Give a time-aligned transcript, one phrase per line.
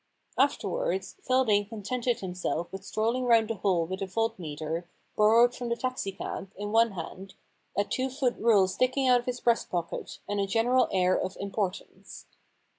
[0.35, 4.85] Afterwards Feldane contented himself with strolling round the hole with a voltmeter,
[5.15, 7.35] borrowed from the taxi cab, in one hand,
[7.77, 11.37] a two foot rule sticking out of his breast pocket, and a general air of
[11.39, 12.25] importance.